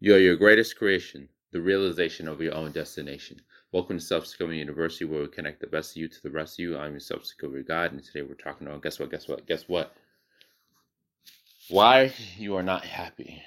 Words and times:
You're 0.00 0.20
your 0.20 0.36
greatest 0.36 0.76
creation, 0.76 1.28
the 1.50 1.60
realization 1.60 2.28
of 2.28 2.40
your 2.40 2.54
own 2.54 2.70
destination. 2.70 3.42
Welcome 3.72 3.98
to 3.98 4.04
Self 4.04 4.22
Discovery 4.22 4.60
University, 4.60 5.04
where 5.04 5.22
we 5.22 5.26
connect 5.26 5.60
the 5.60 5.66
best 5.66 5.90
of 5.90 5.96
you 5.96 6.06
to 6.06 6.22
the 6.22 6.30
rest 6.30 6.54
of 6.54 6.60
you. 6.60 6.78
I'm 6.78 6.92
your 6.92 7.00
self 7.00 7.22
discovery 7.22 7.64
guide, 7.64 7.90
and 7.90 8.04
today 8.04 8.22
we're 8.22 8.34
talking 8.34 8.68
about 8.68 8.80
guess 8.80 9.00
what, 9.00 9.10
guess 9.10 9.26
what, 9.26 9.44
guess 9.48 9.64
what? 9.66 9.92
Why 11.68 12.12
you 12.36 12.54
are 12.54 12.62
not 12.62 12.84
happy. 12.84 13.42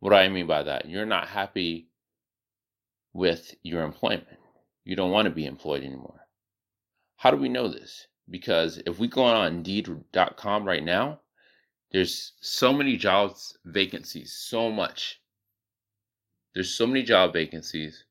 What 0.00 0.10
do 0.10 0.16
I 0.16 0.28
mean 0.28 0.46
by 0.46 0.64
that? 0.64 0.90
You're 0.90 1.06
not 1.06 1.28
happy 1.28 1.88
with 3.14 3.54
your 3.62 3.84
employment. 3.84 4.38
You 4.84 4.96
don't 4.96 5.12
want 5.12 5.24
to 5.24 5.34
be 5.34 5.46
employed 5.46 5.82
anymore. 5.82 6.26
How 7.16 7.30
do 7.30 7.38
we 7.38 7.48
know 7.48 7.68
this? 7.68 8.06
Because 8.28 8.82
if 8.84 8.98
we 8.98 9.08
go 9.08 9.22
on 9.22 9.46
Indeed.com 9.50 10.68
right 10.68 10.84
now, 10.84 11.20
there's 11.90 12.32
so 12.42 12.70
many 12.70 12.98
jobs 12.98 13.56
vacancies, 13.64 14.34
so 14.38 14.70
much 14.70 15.20
there's 16.54 16.70
so 16.74 16.86
many 16.86 17.02
job 17.02 17.32
vacancies. 17.32 18.04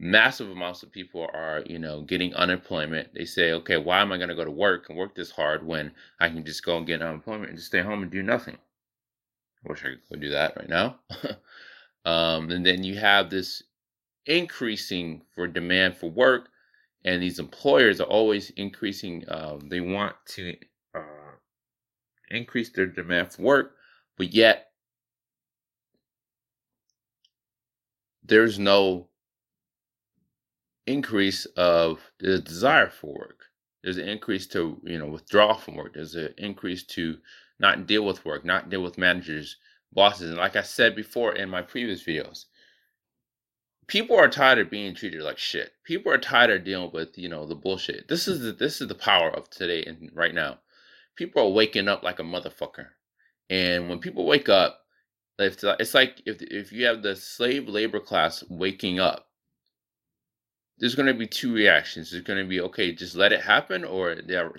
Massive 0.00 0.50
amounts 0.50 0.82
of 0.82 0.92
people 0.92 1.28
are 1.32 1.62
you 1.66 1.78
know 1.78 2.02
getting 2.02 2.34
unemployment. 2.34 3.14
They 3.14 3.24
say 3.24 3.52
okay 3.52 3.76
why 3.76 4.00
am 4.00 4.12
i 4.12 4.16
going 4.16 4.28
to 4.28 4.34
go 4.34 4.44
to 4.44 4.50
work 4.50 4.88
and 4.88 4.98
work 4.98 5.14
this 5.14 5.30
hard 5.30 5.64
when 5.66 5.92
i 6.20 6.28
can 6.28 6.44
just 6.44 6.64
go 6.64 6.76
and 6.76 6.86
get 6.86 7.02
unemployment 7.02 7.50
and 7.50 7.58
just 7.58 7.68
stay 7.68 7.80
home 7.80 8.02
and 8.02 8.10
do 8.10 8.22
nothing? 8.22 8.56
I 9.64 9.70
wish 9.70 9.84
i 9.84 9.88
could 9.90 10.00
go 10.10 10.16
do 10.20 10.30
that 10.30 10.56
right 10.56 10.68
now. 10.68 11.00
Um, 12.04 12.50
and 12.50 12.66
then 12.66 12.84
you 12.84 12.96
have 12.98 13.30
this 13.30 13.62
increasing 14.26 15.22
for 15.34 15.46
demand 15.46 15.96
for 15.96 16.10
work 16.10 16.48
and 17.04 17.22
these 17.22 17.38
employers 17.38 18.00
are 18.00 18.06
always 18.08 18.50
increasing 18.50 19.24
um, 19.28 19.68
they 19.68 19.80
want 19.80 20.16
to 20.26 20.56
uh, 20.94 21.32
increase 22.30 22.70
their 22.70 22.86
demand 22.86 23.32
for 23.32 23.42
work 23.42 23.76
but 24.16 24.32
yet 24.32 24.63
there's 28.24 28.58
no 28.58 29.08
increase 30.86 31.46
of 31.56 32.00
the 32.18 32.38
desire 32.40 32.90
for 32.90 33.14
work. 33.14 33.44
There's 33.82 33.98
an 33.98 34.08
increase 34.08 34.46
to, 34.48 34.80
you 34.84 34.98
know, 34.98 35.06
withdraw 35.06 35.54
from 35.54 35.76
work. 35.76 35.94
There's 35.94 36.14
an 36.14 36.34
increase 36.38 36.84
to 36.84 37.18
not 37.58 37.86
deal 37.86 38.04
with 38.04 38.24
work, 38.24 38.44
not 38.44 38.70
deal 38.70 38.82
with 38.82 38.98
managers, 38.98 39.56
bosses. 39.92 40.30
And 40.30 40.38
like 40.38 40.56
I 40.56 40.62
said 40.62 40.96
before 40.96 41.34
in 41.34 41.50
my 41.50 41.62
previous 41.62 42.02
videos, 42.02 42.46
people 43.86 44.16
are 44.16 44.28
tired 44.28 44.58
of 44.58 44.70
being 44.70 44.94
treated 44.94 45.22
like 45.22 45.38
shit. 45.38 45.72
People 45.84 46.12
are 46.12 46.18
tired 46.18 46.50
of 46.50 46.64
dealing 46.64 46.90
with, 46.92 47.16
you 47.18 47.28
know, 47.28 47.46
the 47.46 47.54
bullshit. 47.54 48.08
This 48.08 48.26
is 48.26 48.40
the 48.40 48.52
this 48.52 48.80
is 48.80 48.88
the 48.88 48.94
power 48.94 49.30
of 49.30 49.50
today 49.50 49.84
and 49.84 50.10
right 50.14 50.34
now. 50.34 50.58
People 51.16 51.42
are 51.42 51.50
waking 51.50 51.88
up 51.88 52.02
like 52.02 52.18
a 52.18 52.24
motherfucker. 52.24 52.88
And 53.50 53.88
when 53.88 53.98
people 53.98 54.26
wake 54.26 54.48
up, 54.48 54.83
it's 55.38 55.94
like 55.94 56.22
if 56.26 56.40
if 56.42 56.72
you 56.72 56.86
have 56.86 57.02
the 57.02 57.16
slave 57.16 57.68
labor 57.68 58.00
class 58.00 58.44
waking 58.48 59.00
up, 59.00 59.28
there's 60.78 60.94
going 60.94 61.06
to 61.06 61.14
be 61.14 61.26
two 61.26 61.54
reactions. 61.54 62.10
There's 62.10 62.22
going 62.22 62.42
to 62.42 62.48
be 62.48 62.60
okay, 62.60 62.92
just 62.92 63.16
let 63.16 63.32
it 63.32 63.40
happen, 63.40 63.84
or 63.84 64.14
the 64.14 64.52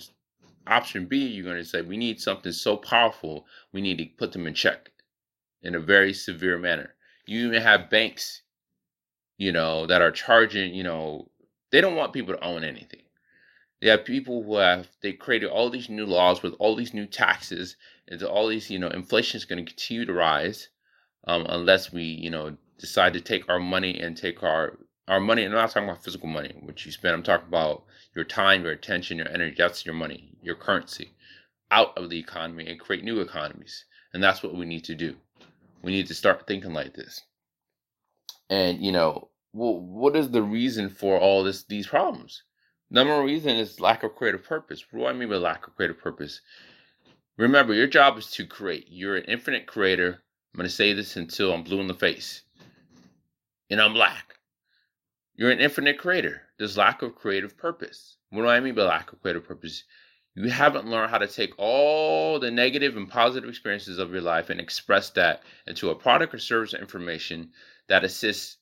option 0.67 1.05
B, 1.05 1.27
you're 1.27 1.45
going 1.45 1.57
to 1.57 1.63
say 1.63 1.81
we 1.81 1.97
need 1.97 2.19
something 2.19 2.51
so 2.51 2.77
powerful, 2.77 3.45
we 3.71 3.81
need 3.81 3.97
to 3.99 4.05
put 4.17 4.31
them 4.31 4.47
in 4.47 4.53
check 4.53 4.91
in 5.61 5.75
a 5.75 5.79
very 5.79 6.13
severe 6.13 6.57
manner. 6.57 6.95
You 7.25 7.47
even 7.47 7.61
have 7.61 7.89
banks, 7.89 8.41
you 9.37 9.51
know, 9.51 9.85
that 9.87 10.01
are 10.01 10.11
charging, 10.11 10.73
you 10.73 10.83
know, 10.83 11.29
they 11.71 11.81
don't 11.81 11.95
want 11.95 12.13
people 12.13 12.35
to 12.35 12.43
own 12.43 12.63
anything. 12.63 13.01
They 13.81 13.89
have 13.89 14.05
people 14.05 14.43
who 14.43 14.57
have 14.57 14.87
they 15.01 15.13
created 15.13 15.49
all 15.49 15.69
these 15.69 15.89
new 15.89 16.05
laws 16.05 16.41
with 16.41 16.53
all 16.59 16.75
these 16.75 16.93
new 16.93 17.05
taxes 17.05 17.75
and 18.07 18.21
all 18.23 18.47
these 18.47 18.69
you 18.69 18.79
know 18.79 18.87
inflation 18.87 19.37
is 19.37 19.45
going 19.45 19.63
to 19.63 19.71
continue 19.71 20.05
to 20.05 20.13
rise 20.13 20.69
um, 21.27 21.45
unless 21.49 21.91
we 21.91 22.03
you 22.03 22.29
know 22.29 22.57
decide 22.79 23.13
to 23.13 23.21
take 23.21 23.47
our 23.49 23.59
money 23.59 23.99
and 23.99 24.17
take 24.17 24.43
our 24.43 24.77
our 25.07 25.19
money. 25.19 25.43
And 25.43 25.53
I'm 25.53 25.61
not 25.61 25.71
talking 25.71 25.89
about 25.89 26.03
physical 26.03 26.27
money, 26.27 26.53
which 26.61 26.85
you 26.85 26.91
spend. 26.91 27.13
I'm 27.13 27.23
talking 27.23 27.47
about 27.47 27.83
your 28.15 28.25
time, 28.25 28.63
your 28.63 28.71
attention, 28.71 29.17
your 29.17 29.29
energy. 29.29 29.55
That's 29.57 29.85
your 29.85 29.95
money, 29.95 30.35
your 30.41 30.55
currency, 30.55 31.11
out 31.71 31.97
of 31.97 32.09
the 32.09 32.19
economy 32.19 32.67
and 32.67 32.79
create 32.79 33.03
new 33.03 33.21
economies. 33.21 33.85
And 34.13 34.23
that's 34.23 34.41
what 34.41 34.55
we 34.55 34.65
need 34.65 34.85
to 34.85 34.95
do. 34.95 35.15
We 35.81 35.91
need 35.91 36.07
to 36.07 36.15
start 36.15 36.47
thinking 36.47 36.73
like 36.73 36.93
this. 36.93 37.21
And 38.49 38.83
you 38.83 38.91
know, 38.91 39.29
well, 39.53 39.79
what 39.79 40.15
is 40.15 40.31
the 40.31 40.43
reason 40.43 40.89
for 40.89 41.19
all 41.19 41.43
this 41.43 41.63
these 41.63 41.87
problems? 41.87 42.43
Number 42.89 43.15
one 43.15 43.25
reason 43.25 43.57
is 43.57 43.79
lack 43.79 44.03
of 44.03 44.15
creative 44.15 44.43
purpose. 44.43 44.85
What 44.91 44.99
do 44.99 45.05
I 45.07 45.13
mean 45.13 45.29
by 45.29 45.35
lack 45.35 45.67
of 45.67 45.75
creative 45.75 45.97
purpose? 45.97 46.41
Remember, 47.37 47.73
your 47.73 47.87
job 47.87 48.17
is 48.17 48.29
to 48.31 48.45
create. 48.45 48.87
You're 48.89 49.17
an 49.17 49.25
infinite 49.25 49.65
creator. 49.65 50.21
I'm 50.53 50.57
going 50.57 50.69
to 50.69 50.73
say 50.73 50.93
this 50.93 51.15
until 51.17 51.51
I'm 51.51 51.63
blue 51.63 51.81
in 51.81 51.87
the 51.87 51.93
face. 51.93 52.43
And 53.69 53.81
I'm 53.81 53.93
black. 53.93 54.35
You're 55.35 55.51
an 55.51 55.59
infinite 55.59 55.97
creator. 55.97 56.43
There's 56.57 56.77
lack 56.77 57.01
of 57.01 57.15
creative 57.15 57.57
purpose. 57.57 58.17
What 58.29 58.43
do 58.43 58.47
I 58.47 58.59
mean 58.59 58.75
by 58.75 58.83
lack 58.83 59.11
of 59.11 59.21
creative 59.21 59.45
purpose? 59.45 59.83
You 60.35 60.49
haven't 60.49 60.87
learned 60.87 61.11
how 61.11 61.17
to 61.17 61.27
take 61.27 61.53
all 61.57 62.39
the 62.39 62.51
negative 62.51 62.95
and 62.97 63.09
positive 63.09 63.49
experiences 63.49 63.97
of 63.97 64.11
your 64.11 64.21
life 64.21 64.49
and 64.49 64.59
express 64.59 65.09
that 65.11 65.43
into 65.65 65.89
a 65.89 65.95
product 65.95 66.33
or 66.33 66.39
service 66.39 66.73
or 66.73 66.77
information 66.77 67.51
that 67.87 68.03
assists 68.03 68.57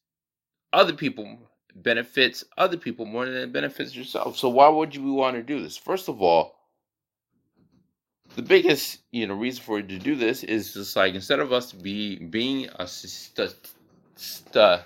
other 0.72 0.94
people 0.94 1.38
benefits 1.76 2.44
other 2.58 2.78
people 2.78 3.06
more 3.06 3.26
than 3.26 3.36
it 3.36 3.54
benefits 3.54 3.96
yourself. 3.96 4.38
So 4.38 4.50
why 4.50 4.70
would 4.70 4.96
you 4.96 5.14
want 5.14 5.36
to 5.36 5.44
do 5.44 5.62
this? 5.62 5.78
First 5.78 6.10
of 6.10 6.22
all, 6.22 6.56
the 8.36 8.42
biggest 8.42 9.00
you 9.12 9.28
know 9.28 9.36
reason 9.36 9.64
for 9.64 9.80
you 9.80 9.88
to 9.88 10.00
do 10.00 10.16
this 10.16 10.44
is 10.44 10.74
just 10.74 10.96
like 10.96 11.14
instead 11.16 11.40
of 11.40 11.54
us 11.54 11.72
be 11.72 12.18
being 12.18 12.70
a 12.80 12.88
st- 12.88 13.56
statistic, 14.16 14.86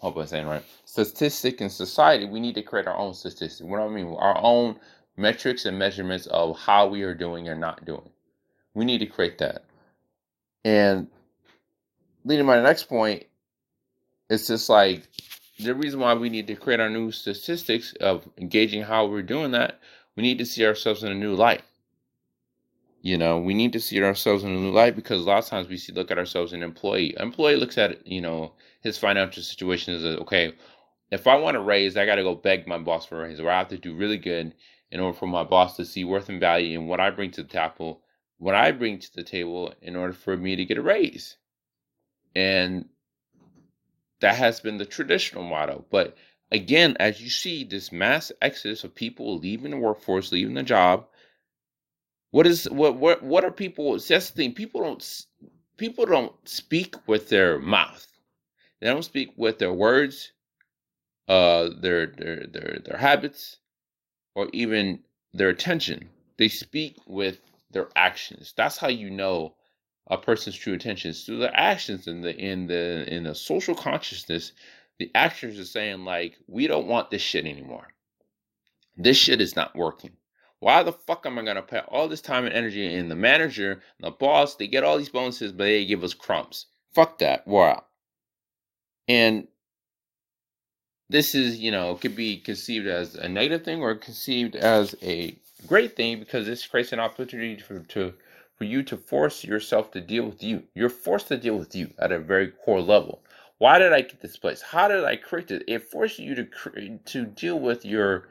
hope 0.00 0.16
I'm 0.16 0.26
saying 0.26 0.46
right, 0.46 0.64
statistic 0.84 1.60
in 1.60 1.70
society, 1.70 2.26
we 2.26 2.40
need 2.40 2.54
to 2.56 2.62
create 2.62 2.86
our 2.86 2.96
own 2.96 3.14
statistic. 3.14 3.66
What 3.66 3.78
do 3.78 3.84
I 3.84 3.88
mean? 3.88 4.14
Our 4.18 4.38
own 4.40 4.78
metrics 5.16 5.66
and 5.66 5.78
measurements 5.78 6.26
of 6.28 6.58
how 6.58 6.86
we 6.88 7.02
are 7.02 7.14
doing 7.14 7.48
or 7.48 7.54
not 7.56 7.84
doing. 7.84 8.08
We 8.74 8.84
need 8.84 8.98
to 8.98 9.06
create 9.06 9.38
that. 9.38 9.64
And 10.64 11.08
leading 12.24 12.46
my 12.46 12.62
next 12.62 12.84
point 12.84 13.24
it's 14.32 14.46
just 14.46 14.70
like 14.70 15.08
the 15.58 15.74
reason 15.74 16.00
why 16.00 16.14
we 16.14 16.30
need 16.30 16.46
to 16.46 16.56
create 16.56 16.80
our 16.80 16.88
new 16.88 17.12
statistics 17.12 17.92
of 18.00 18.26
engaging 18.38 18.82
how 18.82 19.06
we're 19.06 19.22
doing 19.22 19.50
that, 19.50 19.78
we 20.16 20.22
need 20.22 20.38
to 20.38 20.46
see 20.46 20.64
ourselves 20.66 21.04
in 21.04 21.12
a 21.12 21.14
new 21.14 21.34
light. 21.34 21.62
You 23.02 23.18
know, 23.18 23.38
we 23.38 23.52
need 23.52 23.74
to 23.74 23.80
see 23.80 24.02
ourselves 24.02 24.42
in 24.42 24.50
a 24.50 24.58
new 24.58 24.70
light 24.70 24.96
because 24.96 25.20
a 25.20 25.24
lot 25.24 25.42
of 25.42 25.46
times 25.46 25.68
we 25.68 25.76
see 25.76 25.92
look 25.92 26.10
at 26.10 26.18
ourselves 26.18 26.52
as 26.52 26.56
an 26.56 26.62
employee. 26.62 27.14
An 27.16 27.22
employee 27.22 27.56
looks 27.56 27.76
at 27.76 28.06
you 28.06 28.22
know 28.22 28.52
his 28.80 28.96
financial 28.96 29.42
situation 29.42 29.94
as 29.94 30.04
okay, 30.04 30.54
if 31.10 31.26
I 31.26 31.36
want 31.36 31.58
a 31.58 31.60
raise, 31.60 31.96
I 31.96 32.06
got 32.06 32.14
to 32.14 32.22
go 32.22 32.34
beg 32.34 32.66
my 32.66 32.78
boss 32.78 33.04
for 33.04 33.22
a 33.22 33.28
raise, 33.28 33.38
or 33.38 33.50
I 33.50 33.58
have 33.58 33.68
to 33.68 33.78
do 33.78 33.94
really 33.94 34.18
good 34.18 34.54
in 34.90 35.00
order 35.00 35.16
for 35.16 35.26
my 35.26 35.44
boss 35.44 35.76
to 35.76 35.84
see 35.84 36.04
worth 36.04 36.30
and 36.30 36.40
value 36.40 36.78
in 36.78 36.86
what 36.86 37.00
I 37.00 37.10
bring 37.10 37.30
to 37.32 37.42
the 37.42 37.48
table, 37.48 38.00
what 38.38 38.54
I 38.54 38.72
bring 38.72 38.98
to 38.98 39.14
the 39.14 39.24
table 39.24 39.74
in 39.82 39.94
order 39.94 40.14
for 40.14 40.36
me 40.38 40.56
to 40.56 40.64
get 40.64 40.78
a 40.78 40.82
raise. 40.82 41.36
And 42.34 42.86
that 44.22 44.36
has 44.36 44.60
been 44.60 44.78
the 44.78 44.86
traditional 44.86 45.44
motto. 45.44 45.84
But 45.90 46.16
again, 46.50 46.96
as 47.00 47.20
you 47.20 47.28
see 47.28 47.64
this 47.64 47.92
mass 47.92 48.32
exodus 48.40 48.84
of 48.84 48.94
people 48.94 49.38
leaving 49.38 49.72
the 49.72 49.76
workforce, 49.76 50.32
leaving 50.32 50.54
the 50.54 50.62
job, 50.62 51.06
what 52.30 52.46
is 52.46 52.64
what 52.70 52.96
what 52.96 53.22
what 53.22 53.44
are 53.44 53.50
people? 53.50 53.92
That's 53.92 54.30
the 54.30 54.36
thing. 54.36 54.54
People 54.54 54.82
don't 54.82 55.26
people 55.76 56.06
don't 56.06 56.32
speak 56.48 56.94
with 57.06 57.28
their 57.28 57.58
mouth. 57.58 58.06
They 58.80 58.86
don't 58.86 59.04
speak 59.04 59.32
with 59.36 59.58
their 59.58 59.72
words, 59.72 60.32
uh, 61.28 61.70
their 61.80 62.06
their 62.06 62.46
their 62.46 62.78
their 62.84 62.98
habits, 62.98 63.58
or 64.34 64.48
even 64.52 65.00
their 65.34 65.48
attention. 65.48 66.08
They 66.38 66.48
speak 66.48 66.96
with 67.06 67.40
their 67.72 67.88
actions. 67.96 68.54
That's 68.56 68.78
how 68.78 68.88
you 68.88 69.10
know 69.10 69.56
a 70.08 70.18
person's 70.18 70.56
true 70.56 70.72
intentions. 70.72 71.24
Through 71.24 71.38
their 71.38 71.54
actions 71.54 72.06
in 72.06 72.20
the 72.22 72.36
in 72.36 72.66
the 72.66 73.12
in 73.12 73.24
the 73.24 73.34
social 73.34 73.74
consciousness 73.74 74.52
the 74.98 75.10
actions 75.14 75.58
are 75.58 75.64
saying 75.64 76.04
like 76.04 76.36
we 76.46 76.66
don't 76.66 76.86
want 76.86 77.10
this 77.10 77.22
shit 77.22 77.46
anymore. 77.46 77.88
This 78.96 79.16
shit 79.16 79.40
is 79.40 79.56
not 79.56 79.74
working. 79.74 80.12
Why 80.60 80.82
the 80.84 80.92
fuck 80.92 81.26
am 81.26 81.38
i 81.38 81.42
going 81.42 81.56
to 81.56 81.62
put 81.62 81.84
all 81.88 82.06
this 82.06 82.20
time 82.20 82.44
and 82.44 82.54
energy 82.54 82.94
in 82.94 83.08
the 83.08 83.16
manager 83.16 83.82
the 83.98 84.12
boss? 84.12 84.54
They 84.54 84.68
get 84.68 84.84
all 84.84 84.98
these 84.98 85.08
bonuses 85.08 85.52
but 85.52 85.64
they 85.64 85.84
give 85.84 86.04
us 86.04 86.14
crumbs. 86.14 86.66
Fuck 86.94 87.18
that. 87.18 87.46
We're 87.48 87.70
out. 87.70 87.86
And 89.08 89.48
this 91.08 91.34
is 91.34 91.58
you 91.58 91.70
know 91.70 91.94
could 91.96 92.14
be 92.16 92.38
conceived 92.38 92.86
as 92.86 93.16
a 93.16 93.28
negative 93.28 93.64
thing 93.64 93.82
or 93.82 93.94
conceived 93.96 94.54
as 94.56 94.94
a 95.02 95.36
great 95.66 95.96
thing 95.96 96.18
because 96.18 96.46
this 96.46 96.66
creates 96.66 96.92
an 96.92 97.00
opportunity 97.00 97.60
for 97.60 97.80
to 97.80 98.14
for 98.62 98.66
you 98.66 98.84
to 98.84 98.96
force 98.96 99.42
yourself 99.42 99.90
to 99.90 100.00
deal 100.00 100.24
with 100.24 100.40
you. 100.40 100.62
You're 100.72 100.88
forced 100.88 101.26
to 101.26 101.36
deal 101.36 101.58
with 101.58 101.74
you 101.74 101.92
at 101.98 102.12
a 102.12 102.20
very 102.20 102.52
core 102.64 102.80
level. 102.80 103.20
Why 103.58 103.80
did 103.80 103.92
I 103.92 104.02
get 104.02 104.20
this 104.20 104.36
place? 104.36 104.62
How 104.62 104.86
did 104.86 105.02
I 105.02 105.16
create 105.16 105.50
it? 105.50 105.64
It 105.66 105.90
forces 105.90 106.20
you 106.20 106.36
to 106.36 106.98
to 107.04 107.26
deal 107.26 107.58
with 107.58 107.84
your 107.84 108.28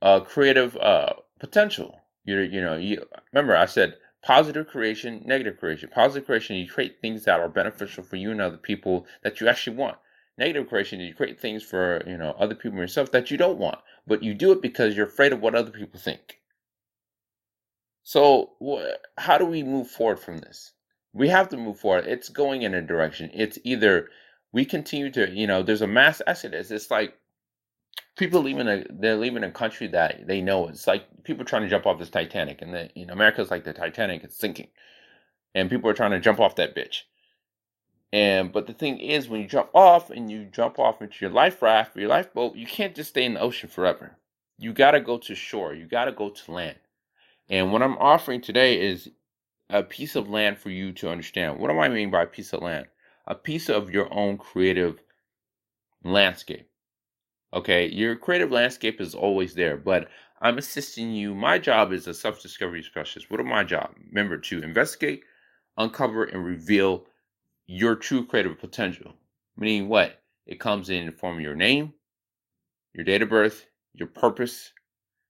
uh, 0.00 0.20
creative 0.20 0.76
uh, 0.76 1.14
potential. 1.40 1.98
You 2.24 2.38
you 2.42 2.60
know 2.60 2.76
you 2.76 3.04
remember 3.32 3.56
I 3.56 3.66
said 3.66 3.96
positive 4.22 4.68
creation, 4.68 5.24
negative 5.26 5.58
creation. 5.58 5.90
Positive 5.92 6.26
creation, 6.26 6.54
you 6.54 6.68
create 6.68 7.00
things 7.00 7.24
that 7.24 7.40
are 7.40 7.48
beneficial 7.48 8.04
for 8.04 8.14
you 8.14 8.30
and 8.30 8.40
other 8.40 8.58
people 8.58 9.04
that 9.24 9.40
you 9.40 9.48
actually 9.48 9.76
want. 9.76 9.98
Negative 10.38 10.68
creation, 10.68 11.00
you 11.00 11.12
create 11.12 11.40
things 11.40 11.64
for 11.64 12.04
you 12.06 12.16
know 12.16 12.36
other 12.38 12.54
people 12.54 12.78
and 12.78 12.86
yourself 12.86 13.10
that 13.10 13.32
you 13.32 13.36
don't 13.36 13.58
want, 13.58 13.78
but 14.06 14.22
you 14.22 14.32
do 14.32 14.52
it 14.52 14.62
because 14.62 14.96
you're 14.96 15.12
afraid 15.12 15.32
of 15.32 15.40
what 15.40 15.56
other 15.56 15.72
people 15.72 15.98
think. 15.98 16.38
So, 18.06 18.52
wh- 18.64 18.94
how 19.18 19.38
do 19.38 19.46
we 19.46 19.64
move 19.64 19.90
forward 19.90 20.20
from 20.20 20.38
this? 20.38 20.72
We 21.14 21.28
have 21.30 21.50
to 21.50 21.58
move 21.58 21.80
forward. 21.80 22.06
It's 22.06 22.30
going 22.30 22.62
in 22.62 22.74
a 22.74 22.82
direction. 22.82 23.30
It's 23.34 23.58
either 23.64 24.10
we 24.52 24.66
continue 24.66 25.10
to, 25.12 25.30
you 25.30 25.48
know, 25.48 25.62
there's 25.64 25.82
a 25.82 25.88
mass 25.88 26.22
exodus. 26.26 26.70
It's 26.70 26.90
like 26.92 27.14
people 28.16 28.42
leaving 28.42 28.68
a 28.68 28.84
they're 28.90 29.16
leaving 29.16 29.44
a 29.44 29.50
country 29.50 29.86
that 29.88 30.26
they 30.26 30.40
know 30.40 30.68
it's 30.68 30.86
like 30.86 31.06
people 31.24 31.44
trying 31.44 31.62
to 31.62 31.68
jump 31.68 31.86
off 31.86 31.98
this 31.98 32.10
Titanic 32.10 32.62
and 32.62 32.74
the 32.74 32.90
you 32.94 33.06
know 33.06 33.12
America's 33.14 33.50
like 33.50 33.64
the 33.64 33.72
Titanic 33.72 34.24
it's 34.24 34.38
sinking 34.38 34.68
and 35.54 35.70
people 35.70 35.90
are 35.90 35.94
trying 35.94 36.12
to 36.12 36.20
jump 36.20 36.40
off 36.40 36.56
that 36.56 36.76
bitch 36.76 37.02
and 38.12 38.52
but 38.52 38.66
the 38.66 38.74
thing 38.74 38.98
is 39.00 39.28
when 39.28 39.40
you 39.42 39.48
jump 39.48 39.70
off 39.74 40.10
and 40.10 40.30
you 40.30 40.46
jump 40.46 40.78
off 40.78 41.02
into 41.02 41.16
your 41.20 41.32
life 41.32 41.62
raft 41.62 41.96
or 41.96 42.00
your 42.00 42.10
lifeboat 42.10 42.56
you 42.56 42.66
can't 42.66 42.96
just 42.96 43.10
stay 43.10 43.24
in 43.24 43.34
the 43.34 43.40
ocean 43.40 43.68
forever 43.68 44.16
you 44.58 44.72
got 44.72 44.92
to 44.92 45.00
go 45.00 45.18
to 45.18 45.34
shore 45.34 45.74
you 45.74 45.86
got 45.86 46.06
to 46.06 46.12
go 46.12 46.30
to 46.30 46.52
land 46.52 46.78
and 47.48 47.72
what 47.72 47.82
I'm 47.82 47.98
offering 47.98 48.40
today 48.40 48.80
is 48.80 49.10
a 49.70 49.82
piece 49.82 50.16
of 50.16 50.28
land 50.28 50.58
for 50.58 50.70
you 50.70 50.92
to 50.94 51.10
understand 51.10 51.58
what 51.58 51.70
do 51.70 51.78
I 51.78 51.88
mean 51.88 52.10
by 52.10 52.22
a 52.22 52.26
piece 52.26 52.52
of 52.52 52.62
land 52.62 52.86
a 53.26 53.34
piece 53.34 53.68
of 53.68 53.90
your 53.90 54.12
own 54.12 54.38
creative 54.38 55.00
landscape 56.04 56.68
Okay, 57.54 57.88
your 57.88 58.16
creative 58.16 58.52
landscape 58.52 59.00
is 59.00 59.14
always 59.14 59.54
there, 59.54 59.78
but 59.78 60.08
I'm 60.42 60.58
assisting 60.58 61.12
you. 61.14 61.34
My 61.34 61.58
job 61.58 61.92
is 61.92 62.06
a 62.06 62.12
self 62.12 62.42
discovery 62.42 62.82
specialist. 62.82 63.30
What 63.30 63.40
are 63.40 63.44
my 63.44 63.64
job? 63.64 63.94
Remember 64.08 64.36
to 64.36 64.62
investigate, 64.62 65.22
uncover, 65.78 66.24
and 66.24 66.44
reveal 66.44 67.06
your 67.66 67.96
true 67.96 68.26
creative 68.26 68.58
potential. 68.58 69.14
Meaning 69.56 69.88
what? 69.88 70.20
It 70.46 70.60
comes 70.60 70.90
in 70.90 71.06
the 71.06 71.12
form 71.12 71.36
of 71.36 71.40
your 71.40 71.54
name, 71.54 71.94
your 72.92 73.04
date 73.04 73.22
of 73.22 73.30
birth, 73.30 73.66
your 73.94 74.08
purpose, 74.08 74.72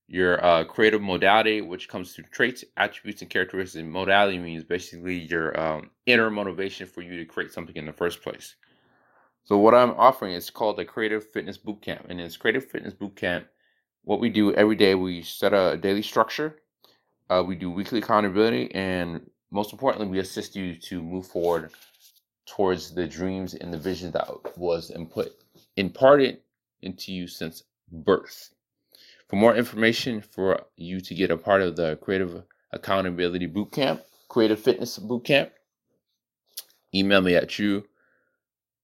your 0.08 0.44
uh, 0.44 0.64
creative 0.64 1.02
modality, 1.02 1.60
which 1.60 1.88
comes 1.88 2.14
through 2.14 2.24
traits, 2.30 2.64
attributes, 2.76 3.22
and 3.22 3.30
characteristics. 3.30 3.80
And 3.80 3.90
modality 3.90 4.38
means 4.38 4.64
basically 4.64 5.18
your 5.18 5.58
um, 5.58 5.90
inner 6.06 6.30
motivation 6.30 6.86
for 6.86 7.02
you 7.02 7.16
to 7.16 7.24
create 7.24 7.52
something 7.52 7.76
in 7.76 7.86
the 7.86 7.92
first 7.92 8.22
place. 8.22 8.54
So 9.44 9.58
what 9.58 9.74
I'm 9.74 9.92
offering 9.92 10.34
is 10.34 10.50
called 10.50 10.76
the 10.76 10.84
Creative 10.84 11.24
Fitness 11.24 11.58
Bootcamp. 11.58 12.02
And 12.08 12.20
in 12.20 12.26
this 12.26 12.36
Creative 12.36 12.64
Fitness 12.64 12.94
Bootcamp, 12.94 13.44
what 14.02 14.20
we 14.20 14.28
do 14.28 14.52
every 14.54 14.76
day, 14.76 14.94
we 14.94 15.22
set 15.22 15.52
a 15.52 15.76
daily 15.76 16.02
structure. 16.02 16.56
Uh, 17.28 17.42
we 17.44 17.56
do 17.56 17.70
weekly 17.70 17.98
accountability, 17.98 18.72
and 18.72 19.28
most 19.50 19.72
importantly, 19.72 20.06
we 20.06 20.20
assist 20.20 20.54
you 20.54 20.76
to 20.76 21.02
move 21.02 21.26
forward 21.26 21.70
towards 22.46 22.94
the 22.94 23.06
dreams 23.06 23.54
and 23.54 23.74
the 23.74 23.78
vision 23.78 24.12
that 24.12 24.28
was 24.56 24.92
input 24.92 25.32
imparted 25.76 26.38
into 26.82 27.12
you 27.12 27.26
since 27.26 27.64
birth. 27.90 28.50
For 29.28 29.36
more 29.36 29.56
information, 29.56 30.20
for 30.20 30.62
you 30.76 31.00
to 31.00 31.14
get 31.14 31.30
a 31.30 31.36
part 31.36 31.62
of 31.62 31.76
the 31.76 31.96
Creative 31.96 32.44
Accountability 32.72 33.48
Bootcamp, 33.48 34.02
Creative 34.28 34.58
Fitness 34.58 34.98
Bootcamp, 34.98 35.50
email 36.94 37.20
me 37.20 37.34
at 37.34 37.48
true 37.48 37.84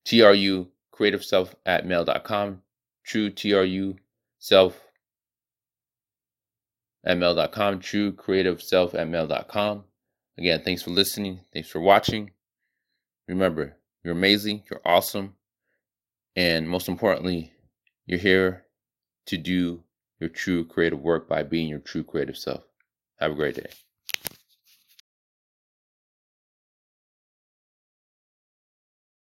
TRU 0.05 0.67
creative 0.91 1.25
self 1.25 1.55
at 1.65 1.87
mail.com. 1.87 2.63
True 3.05 3.31
TRU 3.31 3.97
self 4.39 4.81
at 7.05 7.19
mail.com. 7.19 7.81
True 7.81 8.13
creative 8.13 8.63
self 8.63 8.95
at 8.95 9.09
mail.com. 9.09 9.85
Again, 10.39 10.63
thanks 10.65 10.83
for 10.83 10.91
listening. 10.91 11.41
Thanks 11.53 11.69
for 11.69 11.81
watching. 11.81 12.31
Remember, 13.29 13.77
you're 14.03 14.15
amazing. 14.15 14.63
You're 14.71 14.81
awesome. 14.85 15.35
And 16.35 16.69
most 16.69 16.89
importantly, 16.89 17.53
you're 18.07 18.19
here 18.19 18.65
to 19.27 19.37
do 19.37 19.83
your 20.23 20.31
true 20.31 20.65
creative 20.65 21.01
work 21.01 21.29
by 21.29 21.43
being 21.43 21.69
your 21.69 21.81
true 21.81 22.05
creative 22.05 22.39
self. 22.39 22.63
Have 23.19 23.33
a 23.33 23.35
great 23.35 23.57
day. 23.57 23.67